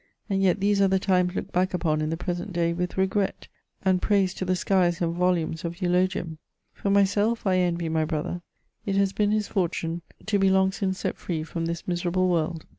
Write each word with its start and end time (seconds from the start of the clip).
And 0.31 0.41
yet 0.41 0.59
these 0.61 0.81
are 0.81 0.87
the 0.87 0.97
times 0.97 1.35
looked 1.35 1.51
back 1.51 1.75
upon 1.75 2.01
in 2.01 2.09
the 2.09 2.17
present 2.17 2.51
day 2.53 2.73
with 2.73 2.97
regret, 2.97 3.47
and 3.85 4.01
praised 4.01 4.35
to 4.39 4.45
the 4.45 4.55
skies 4.55 4.99
in 4.99 5.13
volumes 5.13 5.63
of 5.63 5.75
euloginm! 5.75 6.39
For 6.73 6.89
myself, 6.89 7.45
I 7.45 7.57
envy 7.59 7.87
my 7.87 8.05
brother; 8.05 8.41
it 8.83 8.95
has 8.95 9.13
been 9.13 9.29
his 9.29 9.47
forfcime 9.47 10.01
to 10.25 10.39
be 10.39 10.49
long 10.49 10.71
since 10.71 10.97
set 10.97 11.17
free 11.17 11.43
from 11.43 11.67
this 11.67 11.87
miserable 11.87 12.29
world. 12.29 12.65